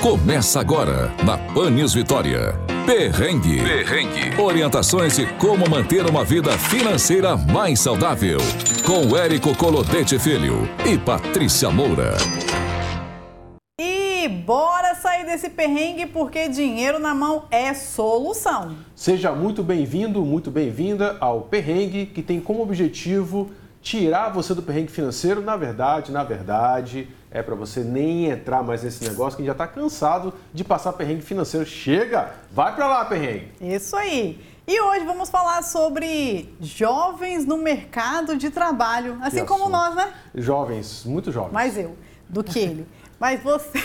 [0.00, 2.54] Começa agora na Pan News Vitória.
[2.86, 3.60] Perrengue.
[3.60, 4.40] Perrengue.
[4.40, 8.38] Orientações de como manter uma vida financeira mais saudável.
[8.86, 12.16] Com Érico Colodete Filho e Patrícia Moura.
[13.80, 18.76] E bora sair desse perrengue porque dinheiro na mão é solução.
[18.94, 23.50] Seja muito bem-vindo, muito bem-vinda ao Perrengue, que tem como objetivo
[23.82, 25.42] tirar você do perrengue financeiro.
[25.42, 29.66] Na verdade, na verdade, é para você nem entrar mais nesse negócio que já está
[29.66, 31.66] cansado de passar perrengue financeiro.
[31.66, 33.52] Chega, vai para lá, perrengue.
[33.60, 34.40] Isso aí.
[34.66, 40.12] E hoje vamos falar sobre jovens no mercado de trabalho, assim como nós, né?
[40.34, 41.52] Jovens, muito jovens.
[41.52, 41.96] Mais eu
[42.28, 42.86] do que ele.
[43.18, 43.82] Mas você.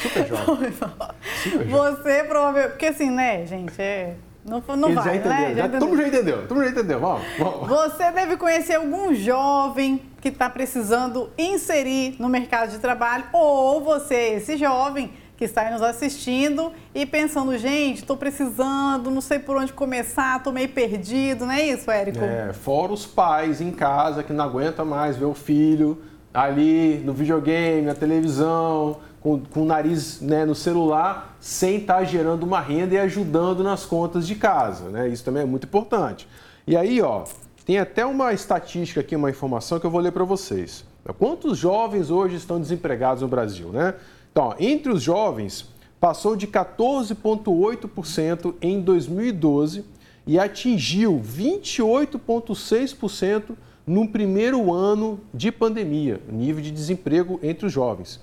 [0.00, 0.72] Super jovem.
[1.42, 1.68] Super jovem.
[1.68, 2.70] Você provavelmente.
[2.70, 3.80] Porque assim, né, gente?
[3.80, 4.16] É.
[4.44, 5.16] Não, não vai, já né?
[5.16, 5.54] entenderam.
[5.56, 6.42] Já, todo mundo já entendeu.
[6.42, 7.00] Todo mundo já entendeu.
[7.00, 7.68] Vamos, vamos.
[7.68, 14.34] Você deve conhecer algum jovem que está precisando inserir no mercado de trabalho, ou você,
[14.36, 19.56] esse jovem que está aí nos assistindo e pensando, gente, estou precisando, não sei por
[19.56, 22.22] onde começar, estou meio perdido, não é isso, Érico?
[22.22, 26.00] É, fora os pais em casa que não aguentam mais ver o filho
[26.32, 32.04] ali no videogame, na televisão, com, com o nariz né, no celular, sem estar tá
[32.04, 34.88] gerando uma renda e ajudando nas contas de casa.
[34.88, 35.10] Né?
[35.10, 36.26] Isso também é muito importante.
[36.66, 37.24] E aí, ó,
[37.66, 40.86] tem até uma estatística aqui, uma informação que eu vou ler para vocês.
[41.18, 43.92] Quantos jovens hoje estão desempregados no Brasil, né?
[44.32, 45.68] Então, entre os jovens,
[46.00, 49.84] passou de 14,8% em 2012
[50.26, 53.54] e atingiu 28,6%
[53.86, 58.18] no primeiro ano de pandemia, nível de desemprego entre os jovens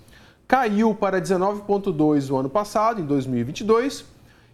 [0.52, 4.04] caiu para 19,2 no ano passado, em 2022,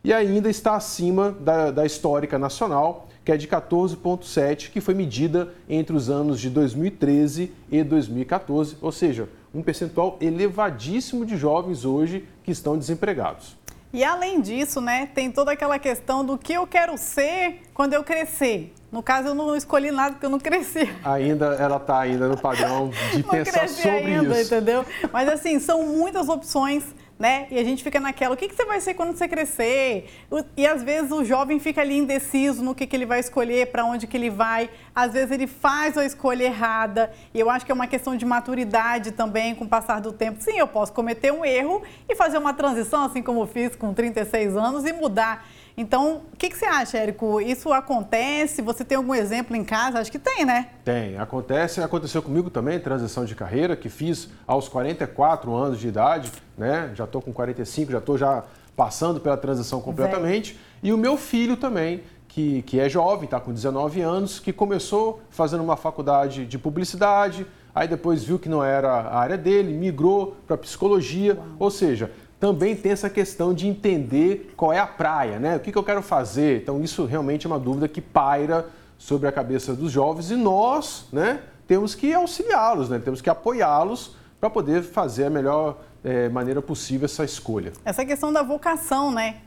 [0.03, 5.51] e ainda está acima da, da histórica nacional, que é de 14,7, que foi medida
[5.67, 12.27] entre os anos de 2013 e 2014, ou seja, um percentual elevadíssimo de jovens hoje
[12.43, 13.57] que estão desempregados.
[13.93, 18.03] E além disso, né, tem toda aquela questão do que eu quero ser quando eu
[18.03, 18.73] crescer.
[18.91, 20.89] No caso, eu não escolhi nada porque eu não cresci.
[21.03, 24.53] Ainda, ela está ainda no padrão de não pensar sobre ainda, isso.
[24.53, 24.85] entendeu?
[25.11, 26.83] Mas assim, são muitas opções
[27.19, 27.47] né?
[27.49, 30.09] E a gente fica naquela, o que, que você vai ser quando você crescer?
[30.55, 33.85] E às vezes o jovem fica ali indeciso no que, que ele vai escolher, para
[33.85, 34.69] onde que ele vai.
[34.93, 37.11] Às vezes ele faz a escolha errada.
[37.33, 40.41] E eu acho que é uma questão de maturidade também, com o passar do tempo.
[40.41, 43.93] Sim, eu posso cometer um erro e fazer uma transição, assim como eu fiz com
[43.93, 45.45] 36 anos, e mudar.
[45.79, 47.39] Então, o que, que, você acha, Érico?
[47.39, 48.63] Isso acontece?
[48.63, 49.99] Você tem algum exemplo em casa?
[49.99, 50.69] Acho que tem, né?
[50.83, 51.19] Tem.
[51.19, 51.79] Acontece.
[51.81, 56.91] Aconteceu comigo também, transição de carreira, que fiz aos 44 anos de idade, né?
[56.95, 58.43] Já estou com 45, já estou já
[58.75, 60.59] passando pela transição completamente.
[60.81, 65.21] E o meu filho também, que, que é jovem, está com 19 anos, que começou
[65.29, 70.35] fazendo uma faculdade de publicidade, aí depois viu que não era a área dele, migrou
[70.47, 71.45] para psicologia, Uau.
[71.59, 75.55] ou seja, também tem essa questão de entender qual é a praia, né?
[75.55, 76.61] O que, que eu quero fazer?
[76.61, 78.67] Então, isso realmente é uma dúvida que paira
[78.97, 82.99] sobre a cabeça dos jovens e nós, né, temos que auxiliá-los, né?
[82.99, 87.73] Temos que apoiá-los para poder fazer a melhor é, maneira possível essa escolha.
[87.83, 89.37] Essa questão da vocação, né?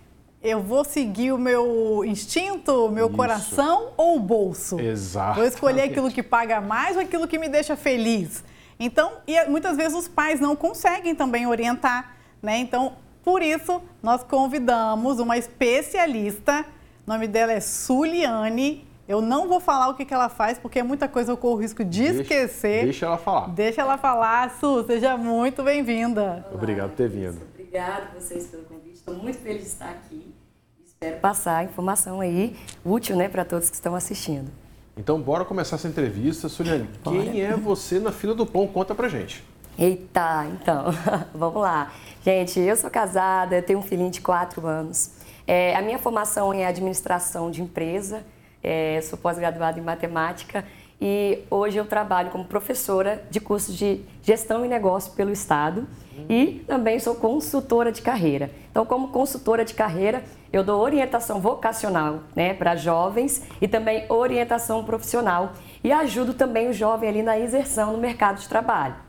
[0.43, 3.17] Eu vou seguir o meu instinto, o meu Isso.
[3.17, 4.81] coração ou o bolso?
[4.81, 5.37] Exato.
[5.37, 8.43] Vou escolher aquilo que paga mais ou aquilo que me deixa feliz.
[8.79, 12.59] Então, e muitas vezes os pais não conseguem também orientar né?
[12.59, 16.65] Então, por isso, nós convidamos uma especialista,
[17.07, 18.89] o nome dela é Suliane.
[19.07, 21.57] Eu não vou falar o que, que ela faz, porque é muita coisa eu corro
[21.57, 22.85] o risco de deixa, esquecer.
[22.85, 23.49] Deixa ela falar.
[23.49, 24.51] Deixa ela falar.
[24.61, 26.47] Su, seja muito bem-vinda.
[26.55, 27.41] Obrigado por ter vindo.
[27.53, 28.95] Obrigada a vocês pelo convite.
[28.95, 30.33] Estou muito feliz de estar aqui.
[30.87, 34.51] Espero passar a informação aí útil né, para todos que estão assistindo.
[34.97, 36.49] Então, bora começar essa entrevista.
[36.49, 38.69] Suliane, quem é você na fila do pão?
[38.69, 39.43] Conta pra gente.
[39.81, 40.89] Eita, então,
[41.35, 41.91] vamos lá.
[42.23, 45.11] Gente, eu sou casada, eu tenho um filhinho de 4 anos.
[45.47, 48.23] É, a minha formação é administração de empresa,
[48.63, 50.67] é, sou pós-graduada em matemática
[51.01, 55.89] e hoje eu trabalho como professora de curso de gestão e negócio pelo Estado
[56.29, 58.51] e também sou consultora de carreira.
[58.71, 60.23] Então, como consultora de carreira,
[60.53, 66.73] eu dou orientação vocacional né, para jovens e também orientação profissional e ajudo também o
[66.75, 69.09] jovem ali na inserção no mercado de trabalho.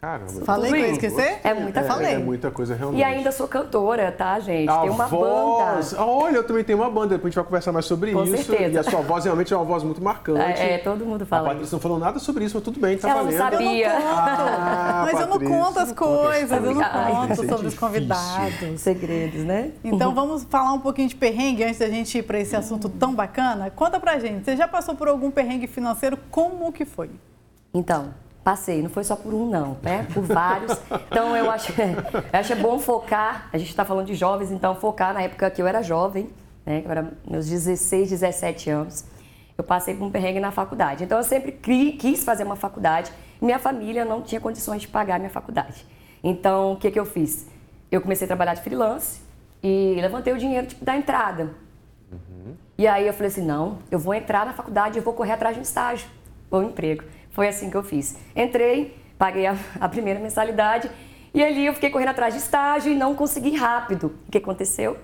[0.00, 0.44] Caramba.
[0.44, 1.40] Falei que ia esquecer?
[1.42, 3.00] É muita, é, é muita coisa realmente.
[3.00, 4.68] E ainda sou cantora, tá, gente?
[4.68, 5.92] A Tem uma voz...
[5.92, 6.04] banda.
[6.04, 8.44] Olha, eu também tenho uma banda, depois a gente vai conversar mais sobre Com isso.
[8.44, 8.74] Certeza.
[8.74, 10.60] E a sua voz realmente é uma voz muito marcante.
[10.60, 11.48] É, é todo mundo fala.
[11.48, 13.38] A Patrícia não falou nada sobre isso, mas tudo bem, tá Ela valendo.
[13.38, 13.88] não sabia.
[13.88, 14.42] Eu não conto.
[14.58, 17.66] Ah, mas eu não Patrícia, conto as coisas, eu não Ai, conto isso é sobre
[17.66, 18.80] os convidados.
[18.80, 19.70] Segredos, né?
[19.82, 23.14] Então vamos falar um pouquinho de perrengue antes da gente ir para esse assunto tão
[23.14, 23.70] bacana.
[23.70, 26.18] Conta pra gente, você já passou por algum perrengue financeiro?
[26.30, 27.10] Como que foi?
[27.72, 28.14] Então,
[28.46, 30.06] Passei, não foi só por um não, né?
[30.14, 30.70] Por vários.
[31.10, 31.72] Então eu acho,
[32.32, 35.60] eu acho bom focar, a gente está falando de jovens, então focar na época que
[35.60, 36.30] eu era jovem,
[36.64, 36.80] né?
[36.80, 39.04] Que eu era meus 16, 17 anos.
[39.58, 41.02] Eu passei por um perrengue na faculdade.
[41.02, 41.50] Então eu sempre
[41.98, 43.10] quis fazer uma faculdade.
[43.42, 45.84] Minha família não tinha condições de pagar minha faculdade.
[46.22, 47.48] Então o que, que eu fiz?
[47.90, 49.22] Eu comecei a trabalhar de freelance
[49.60, 51.50] e levantei o dinheiro tipo, da entrada.
[52.12, 52.54] Uhum.
[52.78, 55.56] E aí eu falei assim, não, eu vou entrar na faculdade e vou correr atrás
[55.56, 56.08] de um estágio
[56.48, 57.02] ou um emprego.
[57.36, 58.16] Foi assim que eu fiz.
[58.34, 60.90] Entrei, paguei a, a primeira mensalidade
[61.34, 64.14] e ali eu fiquei correndo atrás de estágio e não consegui rápido.
[64.26, 64.96] O que aconteceu?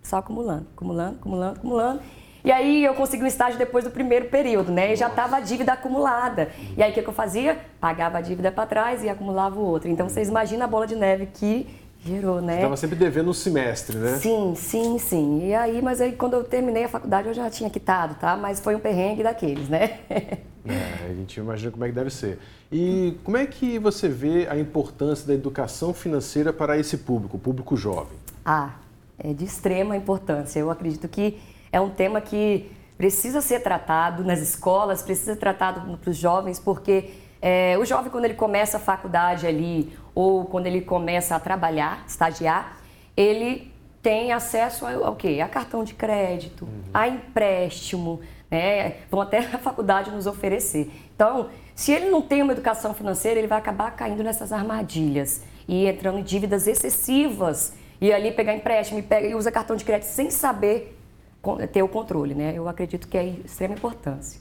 [0.00, 2.00] Só acumulando, acumulando, acumulando, acumulando.
[2.44, 4.92] E aí eu consegui um estágio depois do primeiro período, né?
[4.92, 6.52] E já estava a dívida acumulada.
[6.76, 7.58] E aí o que, eu fazia?
[7.80, 9.90] Pagava a dívida para trás e acumulava o outro.
[9.90, 11.66] Então vocês imaginam a bola de neve que
[12.04, 12.56] gerou, né?
[12.56, 14.18] Estava sempre devendo um semestre, né?
[14.18, 15.48] Sim, sim, sim.
[15.48, 18.36] E aí, mas aí quando eu terminei a faculdade eu já tinha quitado, tá?
[18.36, 20.00] Mas foi um perrengue daqueles, né?
[20.62, 22.38] É, a gente imagina como é que deve ser.
[22.70, 27.40] E como é que você vê a importância da educação financeira para esse público, o
[27.40, 28.12] público jovem?
[28.44, 28.72] Ah,
[29.18, 30.60] é de extrema importância.
[30.60, 31.40] Eu acredito que
[31.72, 36.60] é um tema que precisa ser tratado nas escolas, precisa ser tratado para os jovens,
[36.60, 37.10] porque
[37.40, 42.04] é, o jovem, quando ele começa a faculdade ali, ou quando ele começa a trabalhar,
[42.06, 42.78] estagiar,
[43.16, 43.72] ele
[44.02, 45.40] tem acesso ao, ao quê?
[45.42, 46.82] A cartão de crédito, uhum.
[46.92, 48.20] a empréstimo,
[48.50, 48.96] né?
[49.10, 50.90] Vão até a faculdade nos oferecer.
[51.14, 55.86] Então, se ele não tem uma educação financeira, ele vai acabar caindo nessas armadilhas e
[55.86, 60.08] entrando em dívidas excessivas e ali pegar empréstimo e, pega, e usa cartão de crédito
[60.08, 60.96] sem saber
[61.72, 62.52] ter o controle, né?
[62.54, 64.40] Eu acredito que é de extrema importância.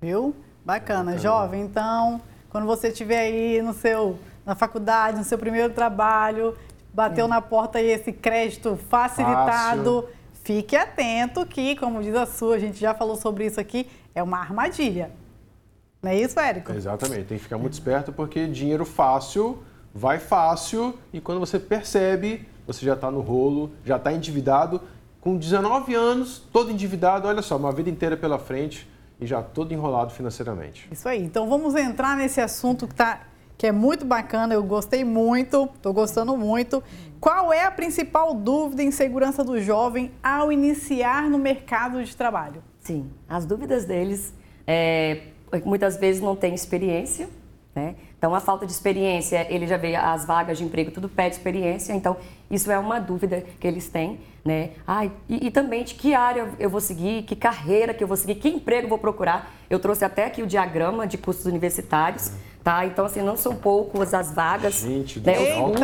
[0.00, 0.34] Viu?
[0.64, 1.62] Bacana, jovem.
[1.62, 2.20] Então,
[2.50, 6.56] quando você estiver aí no seu, na faculdade, no seu primeiro trabalho,
[6.94, 7.28] bateu é.
[7.28, 10.16] na porta aí esse crédito facilitado, Fácil.
[10.44, 14.22] fique atento que, como diz a sua, a gente já falou sobre isso aqui, é
[14.22, 15.10] uma armadilha.
[16.00, 16.72] Não é isso, Érico?
[16.72, 19.62] Exatamente, tem que ficar muito esperto porque dinheiro fácil
[19.92, 24.80] vai fácil e quando você percebe, você já está no rolo, já está endividado
[25.20, 28.88] com 19 anos, todo endividado, olha só, uma vida inteira pela frente
[29.18, 30.86] e já todo enrolado financeiramente.
[30.92, 31.20] Isso aí.
[31.20, 33.22] Então vamos entrar nesse assunto que, tá,
[33.58, 36.82] que é muito bacana, eu gostei muito, estou gostando muito.
[37.18, 42.62] Qual é a principal dúvida em segurança do jovem ao iniciar no mercado de trabalho?
[42.80, 44.34] Sim, as dúvidas deles
[44.66, 45.22] é,
[45.64, 47.28] muitas vezes não têm experiência,
[47.74, 47.94] né?
[48.18, 51.92] Então, a falta de experiência, ele já vê as vagas de emprego, tudo pede experiência,
[51.92, 52.16] então
[52.50, 54.70] isso é uma dúvida que eles têm, né?
[54.86, 58.16] Ah, e, e, também de que área eu vou seguir, que carreira que eu vou
[58.16, 59.52] seguir, que emprego eu vou procurar.
[59.68, 62.32] Eu trouxe até aqui o diagrama de cursos universitários,
[62.64, 62.86] tá?
[62.86, 64.80] Então, assim, não são poucos as vagas.
[64.80, 65.34] Gente, né?
[65.38, 65.78] Os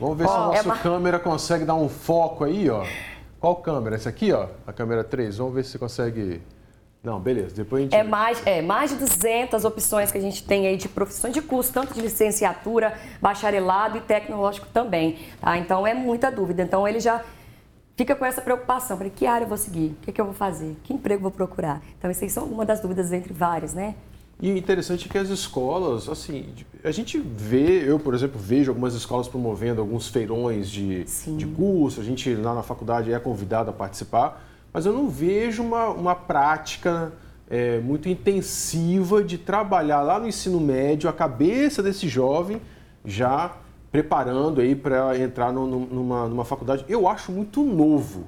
[0.00, 2.84] Vamos ver se a nossa é câmera consegue dar um foco aí, ó.
[3.38, 3.96] Qual câmera?
[3.96, 5.38] Essa aqui, ó, a câmera 3.
[5.38, 6.42] Vamos ver se você consegue
[7.02, 7.56] não, beleza.
[7.56, 7.94] Depois a gente...
[7.94, 11.42] É mais, é mais de 200 opções que a gente tem aí de profissões de
[11.42, 15.18] curso, tanto de licenciatura, bacharelado e tecnológico também.
[15.40, 15.58] Tá?
[15.58, 16.62] Então é muita dúvida.
[16.62, 17.24] Então ele já
[17.96, 18.96] fica com essa preocupação.
[18.96, 19.96] Falei, que área eu vou seguir?
[19.98, 20.76] O que, é que eu vou fazer?
[20.84, 21.82] Que emprego eu vou procurar?
[21.98, 23.96] Então essas são algumas das dúvidas entre várias, né?
[24.40, 26.46] E o interessante é que as escolas, assim,
[26.82, 32.00] a gente vê, eu, por exemplo, vejo algumas escolas promovendo alguns feirões de, de curso,
[32.00, 34.42] a gente lá na faculdade é convidado a participar,
[34.72, 37.12] mas eu não vejo uma, uma prática
[37.48, 42.60] é, muito intensiva de trabalhar lá no ensino médio a cabeça desse jovem
[43.04, 43.56] já
[43.90, 46.84] preparando aí para entrar no, numa, numa faculdade.
[46.88, 48.24] Eu acho muito novo.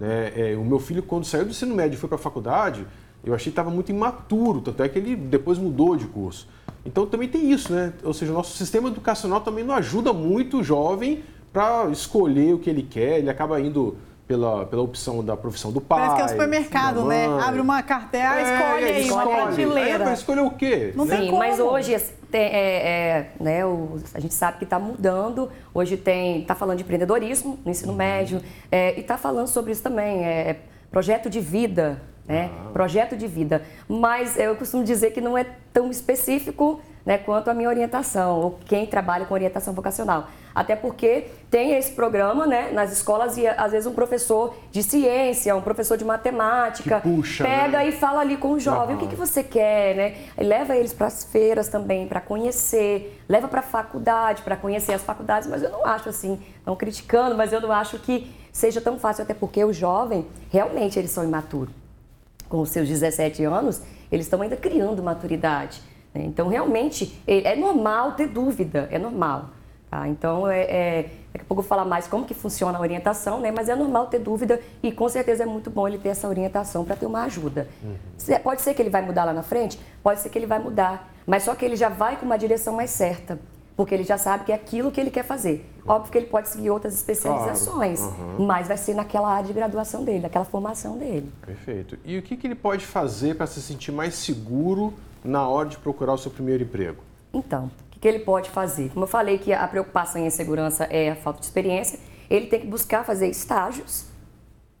[0.00, 0.32] Né?
[0.34, 2.86] É, o meu filho, quando saiu do ensino médio e foi para a faculdade,
[3.22, 6.48] eu achei que estava muito imaturo, tanto é que ele depois mudou de curso.
[6.84, 7.92] Então também tem isso, né?
[8.02, 11.22] Ou seja, o nosso sistema educacional também não ajuda muito o jovem
[11.52, 15.80] para escolher o que ele quer, ele acaba indo pela, pela opção da profissão do
[15.80, 16.00] pai.
[16.00, 17.26] Parece que é o supermercado, né?
[17.42, 19.26] Abre uma cartela, é, escolhe aí escolhe.
[19.28, 20.08] uma prateleira.
[20.08, 20.92] Aí escolher o quê?
[20.94, 21.98] Não Sim, mas hoje
[22.30, 25.50] tem, é, é, né, o, a gente sabe que está mudando.
[25.74, 27.98] Hoje tem, está falando de empreendedorismo no ensino uhum.
[27.98, 30.24] médio é, e está falando sobre isso também.
[30.24, 30.56] É,
[30.90, 32.50] projeto de vida, né?
[32.52, 32.70] Ah.
[32.72, 33.62] Projeto de vida.
[33.88, 38.58] Mas eu costumo dizer que não é tão específico né, quanto a minha orientação, ou
[38.64, 40.28] quem trabalha com orientação vocacional.
[40.54, 45.54] Até porque tem esse programa né, nas escolas e às vezes um professor de ciência,
[45.56, 47.88] um professor de matemática, puxa, pega né?
[47.88, 50.14] e fala ali com o jovem, o que, que você quer, né?
[50.38, 54.92] E leva eles para as feiras também, para conhecer, leva para a faculdade, para conhecer
[54.92, 58.80] as faculdades, mas eu não acho assim, não criticando, mas eu não acho que seja
[58.80, 61.74] tão fácil, até porque o jovem, realmente eles são imaturos.
[62.48, 63.80] Com os seus 17 anos,
[64.10, 65.80] eles estão ainda criando maturidade.
[66.14, 66.22] Né?
[66.24, 69.48] Então, realmente, é normal ter dúvida, é normal.
[69.92, 70.08] Tá?
[70.08, 73.38] Então, é, é, daqui a pouco eu vou falar mais como que funciona a orientação,
[73.40, 73.52] né?
[73.54, 76.82] mas é normal ter dúvida e com certeza é muito bom ele ter essa orientação
[76.82, 77.68] para ter uma ajuda.
[77.82, 78.38] Uhum.
[78.42, 79.78] Pode ser que ele vai mudar lá na frente?
[80.02, 81.12] Pode ser que ele vai mudar.
[81.26, 83.38] Mas só que ele já vai com uma direção mais certa,
[83.76, 85.70] porque ele já sabe que é aquilo que ele quer fazer.
[85.86, 88.16] Óbvio que ele pode seguir outras especializações, claro.
[88.38, 88.46] uhum.
[88.46, 91.30] mas vai ser naquela área de graduação dele, naquela formação dele.
[91.44, 91.98] Perfeito.
[92.02, 95.76] E o que, que ele pode fazer para se sentir mais seguro na hora de
[95.76, 97.02] procurar o seu primeiro emprego?
[97.34, 97.70] Então,
[98.02, 98.90] que, ele pode fazer?
[98.90, 102.60] Como eu falei que a preocupação em segurança é a falta de experiência, ele tem
[102.60, 104.06] que buscar fazer estágios,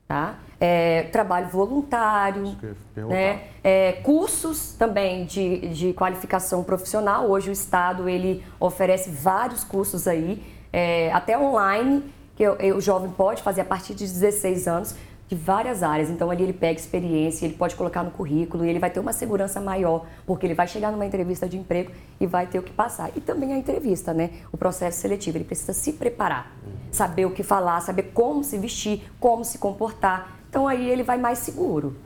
[0.08, 0.40] tá?
[0.58, 2.56] É, trabalho voluntário,
[3.08, 3.44] né?
[3.62, 7.30] É, cursos também de, de qualificação profissional.
[7.30, 12.02] Hoje o Estado ele oferece vários cursos aí, é, até online,
[12.34, 14.96] que o jovem pode fazer a partir de 16 anos
[15.32, 16.10] de várias áreas.
[16.10, 19.14] Então ali ele pega experiência, ele pode colocar no currículo e ele vai ter uma
[19.14, 22.72] segurança maior, porque ele vai chegar numa entrevista de emprego e vai ter o que
[22.72, 23.10] passar.
[23.16, 24.30] E também a entrevista, né?
[24.52, 26.54] O processo seletivo, ele precisa se preparar,
[26.90, 30.36] saber o que falar, saber como se vestir, como se comportar.
[30.50, 31.96] Então aí ele vai mais seguro.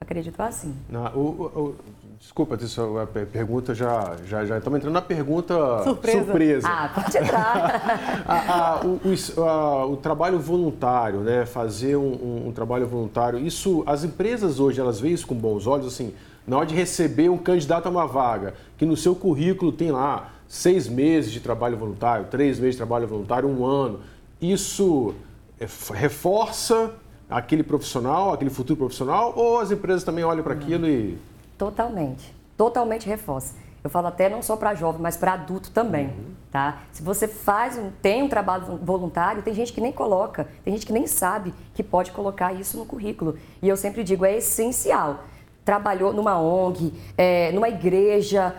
[0.00, 0.74] Acredito assim.
[0.88, 1.76] Não, o, o,
[2.22, 6.24] Desculpa, isso, a pergunta já, já, já estamos entrando na pergunta surpresa.
[6.24, 6.68] surpresa.
[6.68, 8.22] Ah, pode entrar.
[8.24, 11.44] a, a, o, a, o, trabalho voluntário, né?
[11.44, 15.66] Fazer um, um, um, trabalho voluntário, isso, as empresas hoje, elas veem isso com bons
[15.66, 16.14] olhos, assim,
[16.46, 20.30] na hora de receber um candidato a uma vaga, que no seu currículo tem lá
[20.46, 23.98] seis meses de trabalho voluntário, três meses de trabalho voluntário, um ano.
[24.40, 25.12] Isso
[25.58, 26.92] é, reforça
[27.28, 31.18] aquele profissional, aquele futuro profissional, ou as empresas também olham para aquilo e
[31.62, 32.34] Totalmente.
[32.56, 33.54] Totalmente reforça.
[33.84, 36.34] Eu falo até não só para jovem, mas para adulto também, uhum.
[36.50, 36.82] tá?
[36.90, 40.84] Se você faz um, tem um trabalho voluntário, tem gente que nem coloca, tem gente
[40.84, 43.38] que nem sabe que pode colocar isso no currículo.
[43.62, 45.22] E eu sempre digo, é essencial.
[45.64, 48.56] Trabalhou numa ONG, é, numa igreja,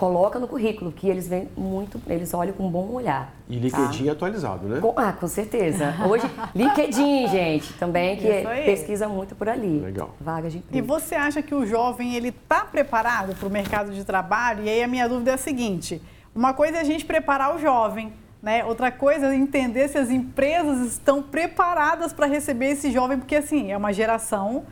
[0.00, 3.34] coloca no currículo, que eles vêm muito, eles olham com um bom olhar.
[3.46, 4.12] E LinkedIn tá?
[4.12, 4.80] atualizado, né?
[4.80, 5.94] Com, ah, com certeza.
[6.08, 6.24] Hoje,
[6.56, 8.26] LinkedIn, gente, também, que
[8.64, 9.78] pesquisa muito por ali.
[9.78, 10.14] Legal.
[10.18, 10.78] Vagas de emprego.
[10.78, 14.64] E você acha que o jovem, ele está preparado para o mercado de trabalho?
[14.64, 16.00] E aí a minha dúvida é a seguinte,
[16.34, 18.10] uma coisa é a gente preparar o jovem,
[18.42, 18.64] né?
[18.64, 23.70] Outra coisa é entender se as empresas estão preparadas para receber esse jovem, porque assim,
[23.70, 24.64] é uma geração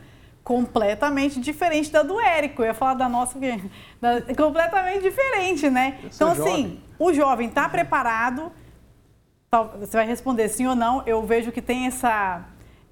[0.49, 2.63] completamente diferente da do Érico.
[2.63, 3.37] Eu ia falar da nossa,
[4.01, 5.99] da, completamente diferente, né?
[6.03, 6.83] Então, assim, jovem.
[6.97, 8.51] o jovem está preparado.
[9.79, 11.03] Você vai responder sim ou não.
[11.05, 12.47] Eu vejo que tem essa,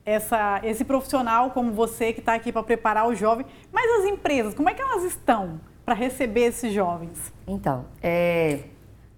[0.05, 3.43] essa, esse profissional como você que está aqui para preparar o jovem.
[3.71, 7.33] Mas as empresas, como é que elas estão para receber esses jovens?
[7.47, 8.65] Então, é,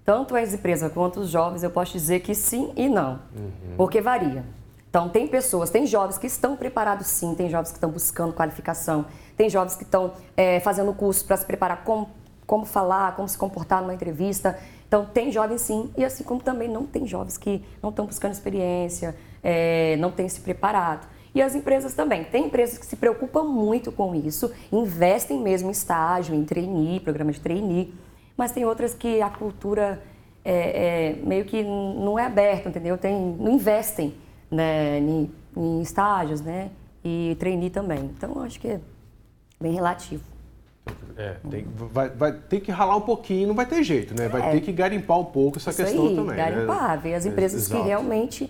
[0.06, 3.76] tanto as empresas quanto os jovens, eu posso dizer que sim e não, uhum.
[3.76, 4.46] porque varia.
[4.90, 9.06] Então, tem pessoas, tem jovens que estão preparados sim, tem jovens que estão buscando qualificação,
[9.38, 12.10] tem jovens que estão é, fazendo curso para se preparar como,
[12.48, 14.58] como falar, como se comportar numa entrevista.
[14.88, 18.32] Então, tem jovens sim, e assim como também não tem jovens que não estão buscando
[18.32, 21.08] experiência, é, não têm se preparado.
[21.36, 22.24] E as empresas também.
[22.24, 27.32] Tem empresas que se preocupam muito com isso, investem mesmo em estágio, em trainee, programa
[27.32, 27.94] de trainee,
[28.36, 30.02] mas tem outras que a cultura
[30.44, 32.98] é, é meio que não é aberta, entendeu?
[32.98, 34.16] Tem, não investem
[34.52, 36.72] né, em, em estágios, né?
[37.04, 38.12] E trainee também.
[38.16, 38.80] Então, acho que é
[39.60, 40.24] bem relativo.
[41.16, 44.28] É, tem, vai, vai ter que ralar um pouquinho, não vai ter jeito, né?
[44.28, 44.52] Vai é.
[44.52, 46.36] ter que garimpar um pouco essa Isso questão aí, também.
[46.36, 46.36] Né?
[46.38, 46.98] Garimpar, né?
[47.04, 48.50] ver as empresas que realmente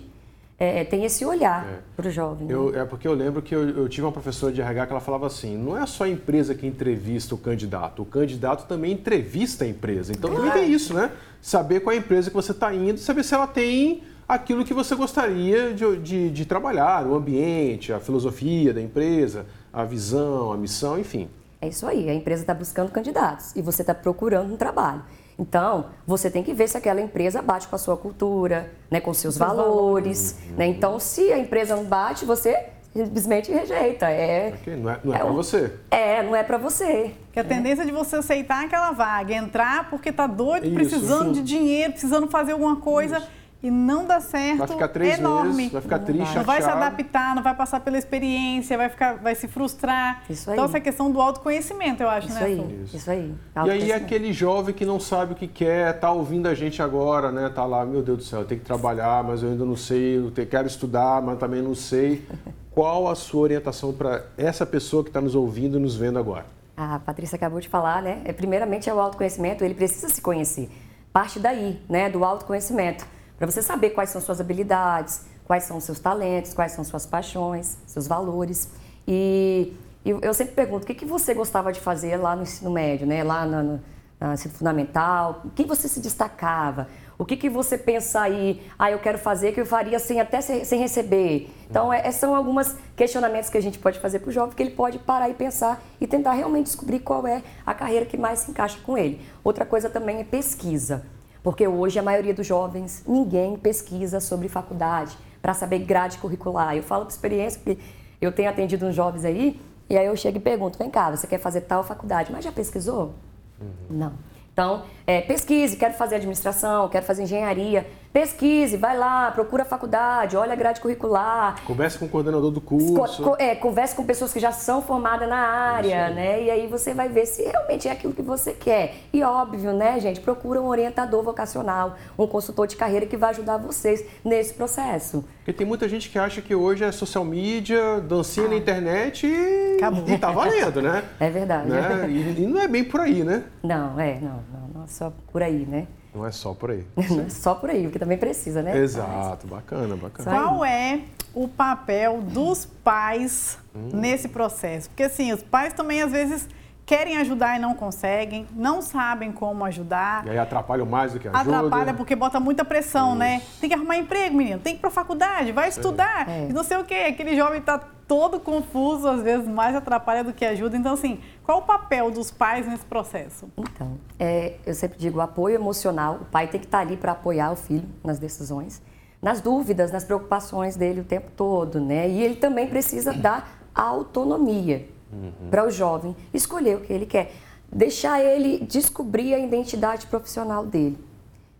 [0.56, 1.78] é, têm esse olhar é.
[1.96, 2.46] para o jovem.
[2.46, 2.54] Né?
[2.54, 5.00] Eu, é porque eu lembro que eu, eu, tive uma professora de RH que ela
[5.00, 9.64] falava assim: não é só a empresa que entrevista o candidato, o candidato também entrevista
[9.64, 10.12] a empresa.
[10.12, 11.10] Então também tem isso, né?
[11.42, 14.72] Saber qual é a empresa que você está indo, saber se ela tem aquilo que
[14.72, 20.56] você gostaria de, de, de trabalhar, o ambiente, a filosofia da empresa, a visão, a
[20.56, 21.28] missão, enfim.
[21.60, 25.02] É isso aí, a empresa está buscando candidatos e você está procurando um trabalho.
[25.38, 29.12] Então, você tem que ver se aquela empresa bate com a sua cultura, né, com
[29.12, 30.38] seus valores.
[30.50, 30.56] Uhum.
[30.56, 30.66] Né?
[30.66, 34.10] Então, se a empresa não bate, você simplesmente rejeita.
[34.10, 35.72] É, okay, não é, não é, é para você.
[35.90, 37.12] É, não é para você.
[37.32, 41.42] Que a tendência de você aceitar aquela vaga, entrar porque está doido, Isso, precisando sim.
[41.42, 43.18] de dinheiro, precisando fazer alguma coisa.
[43.18, 45.54] Isso e não dá certo, vai ficar três enorme.
[45.54, 49.16] Meses, vai ficar triste, Não vai se adaptar, não vai passar pela experiência, vai, ficar,
[49.16, 50.22] vai se frustrar.
[50.30, 50.56] Isso aí.
[50.56, 52.44] Então, essa questão do autoconhecimento, eu acho, isso né?
[52.46, 52.82] Aí.
[52.84, 52.96] Isso.
[52.96, 53.34] isso aí.
[53.66, 57.30] E aí, aquele jovem que não sabe o que quer, tá ouvindo a gente agora,
[57.30, 57.50] né?
[57.50, 60.16] Tá lá, meu Deus do céu, eu tenho que trabalhar, mas eu ainda não sei,
[60.16, 62.26] eu quero estudar, mas também não sei.
[62.72, 66.46] Qual a sua orientação para essa pessoa que está nos ouvindo e nos vendo agora?
[66.74, 68.22] A Patrícia acabou de falar, né?
[68.24, 70.70] É, primeiramente é o autoconhecimento, ele precisa se conhecer.
[71.12, 72.08] Parte daí, né?
[72.08, 73.04] Do autoconhecimento
[73.40, 77.78] para você saber quais são suas habilidades, quais são seus talentos, quais são suas paixões,
[77.86, 78.68] seus valores.
[79.08, 83.06] E, eu sempre pergunto, o que, que você gostava de fazer lá no ensino médio,
[83.06, 83.24] né?
[83.24, 83.80] lá no,
[84.20, 85.40] no ensino fundamental?
[85.46, 86.86] O que você se destacava?
[87.16, 90.42] O que, que você pensa aí, ah, eu quero fazer, que eu faria sem até
[90.42, 91.50] sem receber?
[91.70, 94.72] Então, é, são alguns questionamentos que a gente pode fazer para o jovem, que ele
[94.72, 98.50] pode parar e pensar e tentar realmente descobrir qual é a carreira que mais se
[98.50, 99.18] encaixa com ele.
[99.42, 101.06] Outra coisa também é pesquisa.
[101.42, 106.76] Porque hoje a maioria dos jovens, ninguém pesquisa sobre faculdade para saber grade curricular.
[106.76, 107.80] Eu falo por experiência, porque
[108.20, 111.26] eu tenho atendido uns jovens aí, e aí eu chego e pergunto: vem cá, você
[111.26, 113.14] quer fazer tal faculdade, mas já pesquisou?
[113.60, 113.68] Uhum.
[113.90, 114.12] Não.
[114.52, 117.84] Então, é, pesquise, quero fazer administração, quero fazer engenharia.
[118.12, 121.62] Pesquise, vai lá, procura a faculdade, olha a grade curricular.
[121.64, 123.22] Converse com o coordenador do curso.
[123.22, 126.42] Co é, converse com pessoas que já são formadas na área, né?
[126.42, 128.94] E aí você vai ver se realmente é aquilo que você quer.
[129.12, 133.58] E óbvio, né, gente, procura um orientador vocacional, um consultor de carreira que vai ajudar
[133.58, 135.24] vocês nesse processo.
[135.38, 138.50] Porque tem muita gente que acha que hoje é social media, dancinha ah.
[138.50, 140.08] na internet e, Acabou.
[140.08, 141.04] e tá valendo, né?
[141.20, 141.68] É verdade.
[141.68, 142.06] Né?
[142.08, 143.44] E, e não é bem por aí, né?
[143.62, 145.86] Não, é, não, não, é só por aí, né?
[146.14, 146.84] Não é só por aí.
[147.08, 148.76] Não é só por aí, porque também precisa, né?
[148.76, 150.30] Exato, bacana, bacana.
[150.30, 151.00] Qual é
[151.32, 153.90] o papel dos pais hum.
[153.94, 154.90] nesse processo?
[154.90, 156.46] Porque assim, os pais também às vezes
[156.90, 160.26] querem ajudar e não conseguem, não sabem como ajudar.
[160.26, 161.58] E aí atrapalham mais do que ajuda.
[161.58, 163.36] Atrapalha porque bota muita pressão, né?
[163.36, 163.46] Isso.
[163.46, 163.52] né?
[163.60, 166.28] Tem que arrumar emprego, menino, tem que ir pra faculdade, vai estudar.
[166.28, 166.48] É.
[166.50, 167.06] E não sei o quê.
[167.10, 167.78] Aquele jovem tá
[168.08, 170.76] todo confuso, às vezes mais atrapalha do que ajuda.
[170.76, 173.48] Então, assim, qual o papel dos pais nesse processo?
[173.56, 176.16] Então, é, eu sempre digo apoio emocional.
[176.22, 178.82] O pai tem que estar tá ali para apoiar o filho nas decisões,
[179.22, 182.08] nas dúvidas, nas preocupações dele o tempo todo, né?
[182.08, 185.50] E ele também precisa dar autonomia uhum.
[185.50, 187.32] para o jovem escolher o que ele quer.
[187.72, 190.98] Deixar ele descobrir a identidade profissional dele.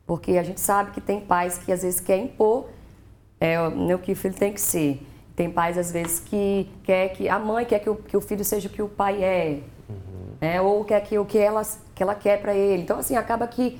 [0.06, 2.68] Porque a gente sabe que tem pais que às vezes querem impor
[3.38, 5.06] é, né, o que o filho tem que ser.
[5.36, 8.44] Tem pais, às vezes, que quer que a mãe quer que o, que o filho
[8.44, 10.66] seja o que o pai é, uhum.
[10.66, 11.62] ou quer que o que ela,
[11.94, 12.82] que ela quer para ele.
[12.82, 13.78] Então, assim, acaba que,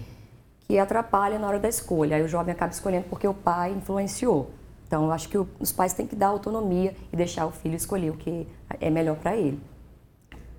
[0.60, 2.16] que atrapalha na hora da escolha.
[2.16, 4.50] Aí o jovem acaba escolhendo porque o pai influenciou.
[4.90, 7.76] Então, eu acho que o, os pais têm que dar autonomia e deixar o filho
[7.76, 8.44] escolher o que
[8.80, 9.62] é melhor para ele.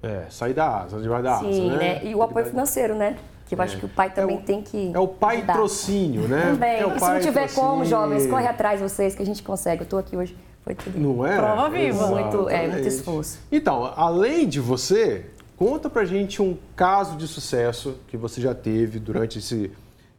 [0.02, 1.96] É, sair da asa, debaixo da Sim, asa, né?
[1.96, 2.06] né?
[2.06, 3.18] E o apoio financeiro, né?
[3.46, 3.66] Que eu é.
[3.66, 4.90] acho que o pai também é o, tem que.
[4.96, 5.54] É o pai ajudar.
[5.56, 6.44] trocínio, né?
[6.54, 6.80] Também.
[6.80, 9.82] É e se não tiver como, jovens, corre atrás de vocês que a gente consegue.
[9.82, 10.98] Eu estou aqui hoje foi tudo.
[10.98, 11.36] Não é?
[11.36, 12.08] Prova viva.
[12.08, 13.38] Muito, é, muito esforço.
[13.52, 15.26] Então, além de você,
[15.58, 19.74] conta pra gente um caso de sucesso que você já teve durante esse,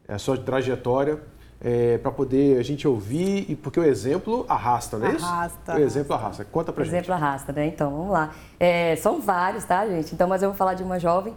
[0.07, 1.19] a sua trajetória.
[1.65, 5.25] É, para poder a gente ouvir, e porque o exemplo arrasta, não é isso?
[5.25, 5.75] Arrasta.
[5.75, 6.45] O exemplo arrasta.
[6.45, 6.93] Conta pra o gente.
[6.93, 7.67] O exemplo arrasta, né?
[7.67, 8.35] Então, vamos lá.
[8.59, 10.13] É, são vários, tá, gente?
[10.13, 11.35] Então, mas eu vou falar de uma jovem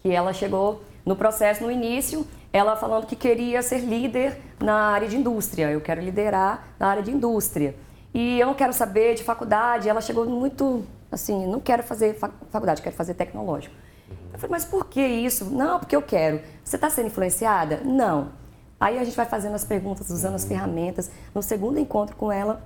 [0.00, 5.08] que ela chegou no processo, no início, ela falando que queria ser líder na área
[5.08, 5.70] de indústria.
[5.70, 7.74] Eu quero liderar na área de indústria.
[8.12, 9.88] E eu não quero saber de faculdade.
[9.88, 12.14] Ela chegou muito assim, não quero fazer
[12.50, 13.74] faculdade, quero fazer tecnológico.
[14.32, 15.46] Eu falei, mas por que isso?
[15.46, 16.40] Não, porque eu quero.
[16.62, 17.80] Você está sendo influenciada?
[17.84, 18.43] Não.
[18.78, 21.10] Aí a gente vai fazendo as perguntas, usando as ferramentas.
[21.34, 22.62] No segundo encontro com ela,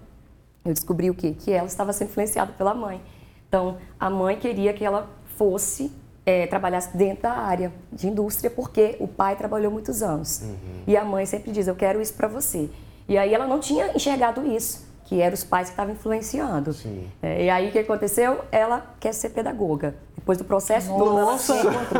[0.64, 1.35] eu descobri o quê?
[1.38, 3.01] Que ela estava sendo influenciada pela mãe.
[3.49, 5.92] Então, a mãe queria que ela fosse
[6.27, 10.42] é, trabalhasse dentro da área de indústria, porque o pai trabalhou muitos anos.
[10.42, 10.83] Uhum.
[10.87, 12.68] E a mãe sempre diz: Eu quero isso para você.
[13.09, 16.77] E aí ela não tinha enxergado isso que eram os pais que estavam influenciando.
[17.23, 18.42] É, e aí o que aconteceu?
[18.53, 19.94] Ela quer ser pedagoga.
[20.14, 21.55] Depois do processo Nossa!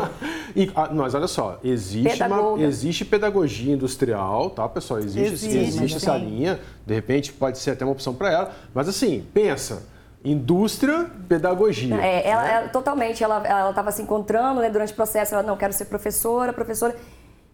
[0.55, 4.99] e, ah, mas olha só, existe, uma, existe pedagogia industrial, tá, pessoal?
[4.99, 6.59] Existe, existe, existe essa linha.
[6.85, 8.51] De repente pode ser até uma opção para ela.
[8.75, 9.81] Mas assim, pensa.
[10.23, 11.95] Indústria, pedagogia.
[11.95, 12.53] É, ela, né?
[12.53, 13.23] ela, totalmente.
[13.23, 15.33] Ela estava se encontrando né, durante o processo.
[15.33, 16.95] Ela não quero ser professora, professora.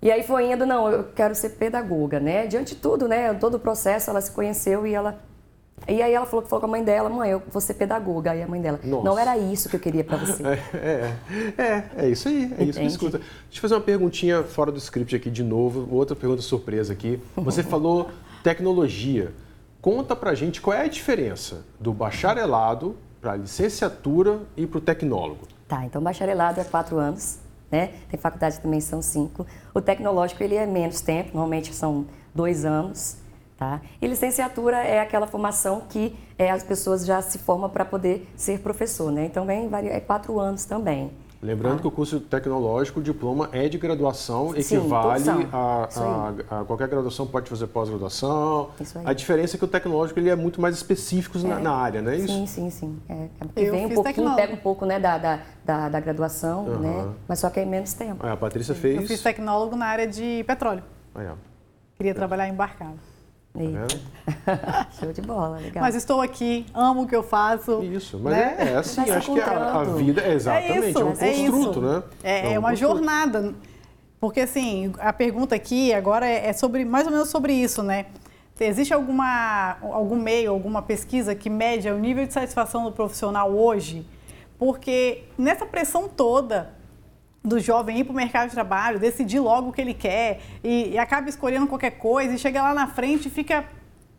[0.02, 2.46] E aí foi indo, não, eu quero ser pedagoga, né?
[2.46, 3.34] Diante de tudo, né?
[3.36, 5.18] Todo o processo, ela se conheceu e ela
[5.88, 8.32] e aí ela falou que falou com a mãe dela, mãe, eu vou ser pedagoga.
[8.32, 9.04] Aí a mãe dela, Nossa.
[9.04, 10.44] não era isso que eu queria para você.
[10.74, 11.14] É,
[11.58, 12.70] é, é, é, isso aí, é Entende?
[12.70, 13.18] isso que escuta.
[13.20, 17.22] Deixa eu fazer uma perguntinha fora do script aqui de novo, outra pergunta surpresa aqui.
[17.36, 18.10] Você falou
[18.44, 19.32] tecnologia.
[19.80, 24.82] Conta pra gente qual é a diferença do bacharelado para a licenciatura e para o
[24.82, 25.48] tecnólogo.
[25.68, 27.38] Tá, então bacharelado é quatro anos,
[27.72, 27.92] né?
[28.10, 29.46] Tem faculdade também são cinco.
[29.74, 33.18] O tecnológico ele é menos tempo, normalmente são dois anos.
[33.58, 33.80] Tá?
[34.02, 38.60] E licenciatura é aquela formação que é, as pessoas já se formam para poder ser
[38.60, 39.26] professor, né?
[39.26, 41.10] Então vem é quatro anos também.
[41.42, 41.82] Lembrando ah.
[41.82, 45.88] que o curso tecnológico, o diploma é de graduação, Sim, equivale a,
[46.50, 48.72] a, a, qualquer graduação, pode fazer pós-graduação.
[49.06, 51.42] A diferença é que o tecnológico ele é muito mais específico é.
[51.44, 52.28] na, na, área, não é isso?
[52.28, 53.00] Sim, sim, sim.
[53.08, 56.80] É, é vem um pouquinho, pega um pouco né, da, da, da, da graduação, uhum.
[56.80, 57.14] né?
[57.28, 58.26] mas só que é menos tempo.
[58.26, 59.02] É, a Patrícia fez...
[59.02, 60.84] Eu fiz tecnólogo na área de petróleo.
[61.14, 61.32] Ah, é.
[61.96, 63.15] Queria trabalhar embarcado.
[63.56, 65.82] Tá Show de bola, legal.
[65.82, 67.82] Mas estou aqui, amo o que eu faço.
[67.84, 68.56] Isso, mas né?
[68.60, 71.80] é, é assim, acho que a, a, vida é exatamente, é, isso, é um construto,
[71.80, 72.04] é né?
[72.24, 72.96] É, é, um uma construto.
[72.96, 73.56] jornada.
[74.20, 78.08] Porque assim, a pergunta aqui agora é sobre mais ou menos sobre isso, né?
[78.60, 84.06] Existe alguma, algum meio, alguma pesquisa que mede o nível de satisfação do profissional hoje?
[84.58, 86.72] Porque nessa pressão toda
[87.46, 90.92] do jovem ir para o mercado de trabalho, decidir logo o que ele quer e,
[90.92, 93.66] e acaba escolhendo qualquer coisa e chega lá na frente e fica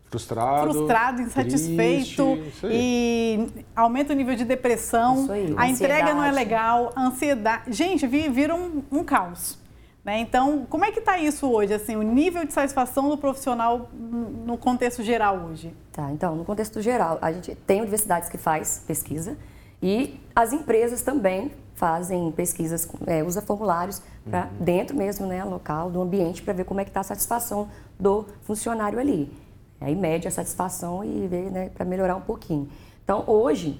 [0.08, 6.92] frustrado, frustrado insatisfeito e aumenta o nível de depressão, aí, a entrega não é legal,
[6.94, 7.72] a ansiedade.
[7.72, 9.58] Gente, vira um, um caos.
[10.04, 10.20] Né?
[10.20, 14.56] Então, como é que está isso hoje, assim, o nível de satisfação do profissional no
[14.56, 15.74] contexto geral hoje?
[15.90, 19.36] Tá, então, no contexto geral, a gente tem universidades que faz pesquisa
[19.82, 24.64] e as empresas também fazem pesquisas, é, usa formulários para uhum.
[24.64, 27.68] dentro mesmo, né, local, do ambiente, para ver como é que está a satisfação
[28.00, 29.32] do funcionário ali.
[29.80, 32.68] Aí mede a satisfação e vê, né, para melhorar um pouquinho.
[33.04, 33.78] Então, hoje,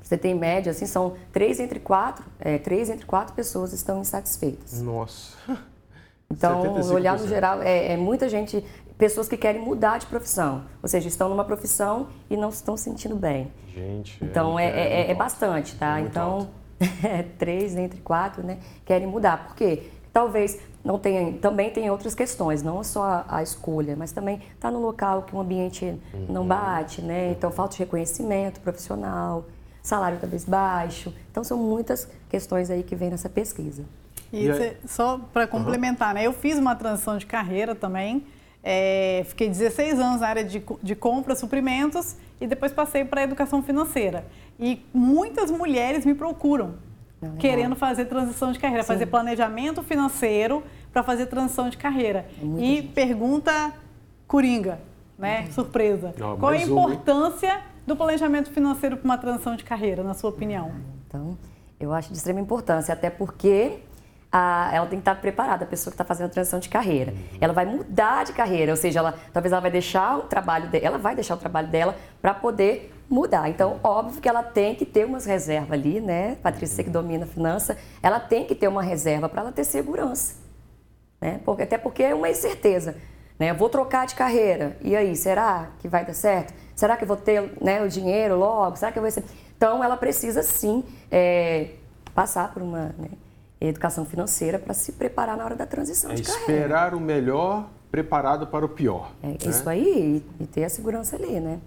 [0.00, 4.80] você tem média, assim, são três entre quatro, é, três entre quatro pessoas estão insatisfeitas.
[4.80, 5.36] Nossa.
[6.28, 8.64] Então, olhar no geral, é, é, muita gente,
[8.98, 12.76] pessoas que querem mudar de profissão, ou seja, estão numa profissão e não se estão
[12.76, 13.52] sentindo bem.
[13.72, 14.18] Gente.
[14.20, 16.00] Então, é, é, é, é bastante, tá?
[16.00, 16.48] então,
[17.38, 19.46] três entre quatro, né, querem mudar.
[19.46, 19.90] Por quê?
[20.12, 24.70] Talvez não tenha, também tem outras questões, não só a, a escolha, mas também está
[24.70, 26.26] no local que o ambiente uhum.
[26.28, 27.32] não bate, né?
[27.32, 29.44] Então, falta de reconhecimento profissional
[29.82, 31.12] salário talvez baixo.
[31.30, 33.84] Então, são muitas questões aí que vem nessa pesquisa.
[34.32, 36.14] E, e só para complementar, uhum.
[36.14, 36.26] né?
[36.26, 38.26] Eu fiz uma transição de carreira também.
[38.68, 43.24] É, fiquei 16 anos na área de, de compra, suprimentos e depois passei para a
[43.24, 44.26] educação financeira.
[44.58, 46.74] E muitas mulheres me procuram
[47.22, 48.88] não, querendo fazer transição de carreira, Sim.
[48.88, 52.26] fazer planejamento financeiro para fazer transição de carreira.
[52.42, 52.88] É e gente.
[52.88, 53.72] pergunta
[54.26, 54.80] coringa,
[55.16, 55.42] né?
[55.42, 55.52] Uhum.
[55.52, 56.12] Surpresa.
[56.18, 60.30] Não, Qual a importância um, do planejamento financeiro para uma transição de carreira, na sua
[60.30, 60.72] opinião?
[61.06, 61.38] Então,
[61.78, 63.78] eu acho de extrema importância, até porque
[64.36, 67.12] a, ela tem que estar preparada, a pessoa que está fazendo a transição de carreira.
[67.12, 67.38] Uhum.
[67.40, 70.84] Ela vai mudar de carreira, ou seja, ela, talvez ela vai deixar o trabalho dela,
[70.84, 73.48] ela vai deixar o trabalho dela para poder mudar.
[73.48, 76.36] Então, óbvio que ela tem que ter umas reservas ali, né?
[76.42, 79.64] Patrícia, você que domina a finança, ela tem que ter uma reserva para ela ter
[79.64, 80.34] segurança.
[81.20, 81.40] Né?
[81.44, 82.96] Porque, até porque é uma incerteza.
[83.38, 83.50] Né?
[83.50, 86.52] Eu vou trocar de carreira, e aí, será que vai dar certo?
[86.74, 88.76] Será que eu vou ter né, o dinheiro logo?
[88.76, 89.24] Será que eu vou ser...
[89.56, 91.70] Então, ela precisa sim é,
[92.14, 93.08] passar por uma né,
[93.60, 96.52] educação financeira para se preparar na hora da transição é de carreira.
[96.52, 99.12] Esperar o melhor preparado para o pior.
[99.22, 99.36] É né?
[99.46, 101.60] isso aí, e ter a segurança ali, né?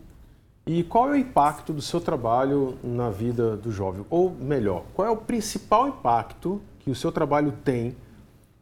[0.66, 4.06] E qual é o impacto do seu trabalho na vida do jovem?
[4.10, 7.96] Ou melhor, qual é o principal impacto que o seu trabalho tem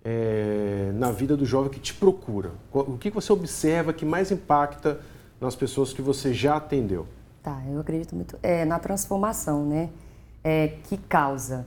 [0.05, 2.51] é, na vida do jovem que te procura?
[2.71, 5.01] O que você observa que mais impacta
[5.41, 7.05] nas pessoas que você já atendeu?
[7.43, 9.89] Tá, eu acredito muito é, na transformação, né?
[10.41, 11.65] É, que causa.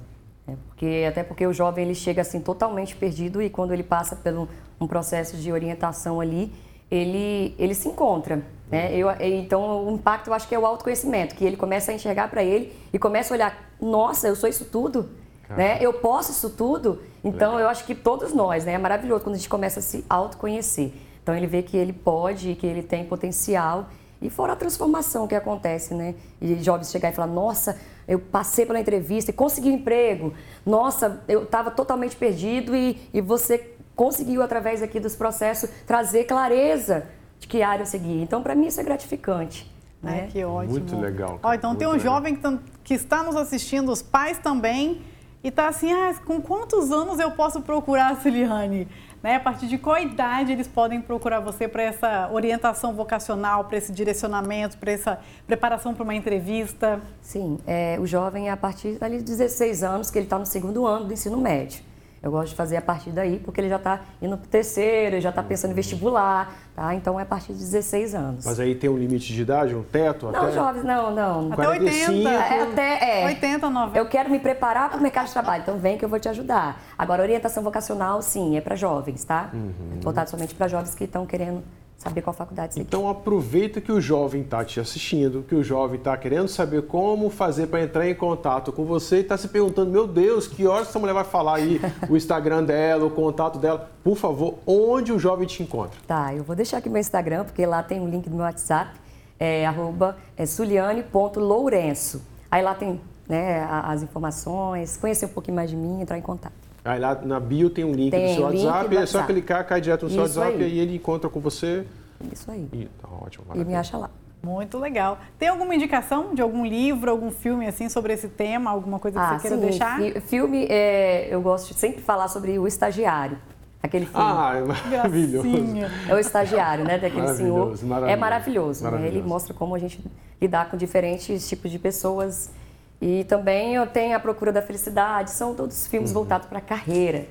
[0.50, 4.16] É, porque, até porque o jovem ele chega assim totalmente perdido e quando ele passa
[4.16, 4.48] por
[4.80, 6.52] um processo de orientação ali,
[6.90, 8.42] ele, ele se encontra.
[8.70, 8.96] Né?
[8.96, 12.28] Eu, então, o impacto eu acho que é o autoconhecimento, que ele começa a enxergar
[12.28, 15.08] para ele e começa a olhar: nossa, eu sou isso tudo?
[15.56, 15.78] Né?
[15.80, 17.00] Eu posso isso tudo?
[17.24, 17.60] Então, Legal.
[17.60, 18.74] eu acho que todos nós, né?
[18.74, 20.92] É maravilhoso quando a gente começa a se autoconhecer.
[21.22, 23.88] Então, ele vê que ele pode, que ele tem potencial.
[24.22, 26.14] E fora a transformação que acontece, né?
[26.40, 30.34] E jovens chegar e falar: Nossa, eu passei pela entrevista e consegui um emprego.
[30.64, 37.06] Nossa, eu estava totalmente perdido e, e você conseguiu, através aqui dos processos, trazer clareza
[37.38, 38.22] de que área eu seguir.
[38.22, 39.70] Então, para mim, isso é gratificante.
[40.02, 40.28] Né?
[40.30, 40.72] que ótimo.
[40.72, 41.38] Muito legal.
[41.42, 42.14] Ó, então, tem um legal.
[42.14, 45.02] jovem que, que está nos assistindo, os pais também
[45.42, 48.86] e tá assim, ah, com quantos anos eu posso procurar a Ciliane?
[49.22, 49.36] Né?
[49.36, 53.92] A partir de qual idade eles podem procurar você para essa orientação vocacional, para esse
[53.92, 57.00] direcionamento, para essa preparação para uma entrevista?
[57.20, 60.86] Sim, é, o jovem é a partir de 16 anos, que ele está no segundo
[60.86, 61.89] ano do ensino médio.
[62.22, 65.16] Eu gosto de fazer a partir daí, porque ele já está indo para o terceiro,
[65.16, 66.94] ele já está pensando em vestibular, tá?
[66.94, 68.44] Então é a partir de 16 anos.
[68.44, 70.30] Mas aí tem um limite de idade, um teto?
[70.30, 70.52] Não, até...
[70.52, 71.52] jovens, não, não.
[71.52, 72.28] Até 80.
[72.28, 73.26] É, até, é.
[73.26, 73.98] 80, 90.
[73.98, 76.28] Eu quero me preparar para o mercado de trabalho, então vem que eu vou te
[76.28, 76.78] ajudar.
[76.98, 79.48] Agora, orientação vocacional, sim, é para jovens, tá?
[79.54, 79.72] Uhum.
[79.98, 81.62] É voltado somente para jovens que estão querendo
[82.00, 85.98] saber qual faculdade você Então aproveita que o jovem está te assistindo, que o jovem
[85.98, 89.90] está querendo saber como fazer para entrar em contato com você e está se perguntando,
[89.90, 93.90] meu Deus, que horas essa mulher vai falar aí o Instagram dela, o contato dela.
[94.02, 96.00] Por favor, onde o jovem te encontra?
[96.06, 98.98] Tá, eu vou deixar aqui meu Instagram, porque lá tem um link do meu WhatsApp,
[99.38, 102.22] é, arroba é, suliane.lourenço.
[102.50, 106.69] Aí lá tem né, as informações, conhecer um pouquinho mais de mim, entrar em contato.
[106.84, 109.80] Aí lá na bio tem um link tem do seu WhatsApp, é só clicar, cai
[109.80, 110.70] direto no seu Isso WhatsApp aí.
[110.70, 111.86] e aí ele encontra com você.
[112.32, 112.68] Isso aí.
[112.72, 113.68] E, tá ótimo, maravilha.
[113.68, 114.10] E me acha lá.
[114.42, 115.18] Muito legal.
[115.38, 119.24] Tem alguma indicação de algum livro, algum filme assim sobre esse tema, alguma coisa que
[119.24, 119.62] ah, você queira sim.
[119.62, 120.00] deixar?
[120.22, 123.36] Filme, é, eu gosto de sempre falar sobre o estagiário.
[123.82, 124.26] Aquele filme.
[124.26, 125.48] Ah, é maravilhoso.
[125.48, 125.90] Gracinha.
[126.08, 126.98] É o estagiário, né?
[126.98, 127.88] Daquele Maravilhoso, senhor.
[127.88, 128.12] maravilhoso.
[128.12, 128.90] É maravilhoso, né?
[128.90, 129.18] Maravilhoso.
[129.18, 130.04] Ele mostra como a gente
[130.40, 132.50] lidar com diferentes tipos de pessoas.
[133.00, 136.14] E também eu tenho A Procura da Felicidade, são todos filmes Uhum.
[136.14, 137.26] voltados para a carreira.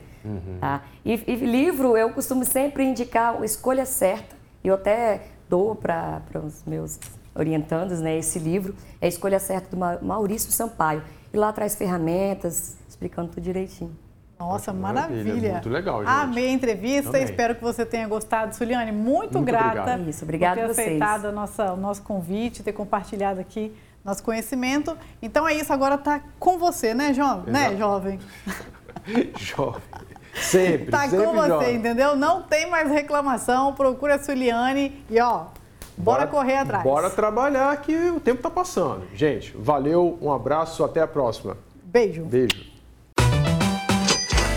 [0.59, 0.81] Tá?
[1.05, 4.35] E, e livro, eu costumo sempre indicar o Escolha Certa.
[4.63, 6.99] Eu até dou para os meus
[7.35, 11.01] orientandos né, esse livro, é Escolha Certa, do Ma- Maurício Sampaio.
[11.31, 13.95] E lá traz ferramentas, explicando tudo direitinho.
[14.37, 15.51] Nossa, Maravilha, maravilha.
[15.53, 16.09] muito legal, gente.
[16.09, 17.23] Amei a entrevista, Também.
[17.25, 18.55] espero que você tenha gostado.
[18.55, 20.09] Suliane, muito, Muito grata obrigado.
[20.09, 20.87] Isso, obrigada por ter a vocês.
[20.87, 23.73] aceitado a nossa, o nosso convite, ter compartilhado aqui
[24.03, 24.97] nosso conhecimento.
[25.21, 28.19] Então é isso, agora tá com você, né, jo né jovem?
[29.37, 29.81] Jovem.
[30.35, 31.75] Sempre, Tá sempre com você, jovem.
[31.75, 32.15] entendeu?
[32.15, 35.45] Não tem mais reclamação, procura a Suliane e ó,
[35.97, 36.83] bora, correr atrás.
[36.83, 39.03] Bora trabalhar que o tempo tá passando.
[39.15, 41.57] Gente, valeu, um abraço, até a próxima.
[41.83, 42.23] Beijo.
[42.25, 42.69] Beijo.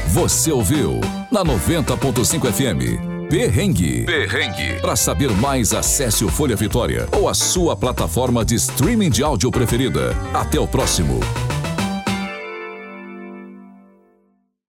[0.08, 1.00] Você ouviu
[1.30, 3.11] na 90.5 FM.
[3.32, 4.04] Perrengue.
[4.04, 4.78] Perrengue.
[4.82, 9.50] Para saber mais, acesse o Folha Vitória ou a sua plataforma de streaming de áudio
[9.50, 10.14] preferida.
[10.34, 11.18] Até o próximo.